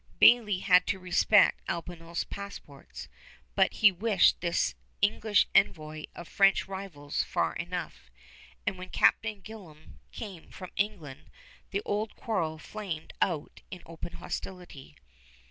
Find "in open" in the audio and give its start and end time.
13.69-14.13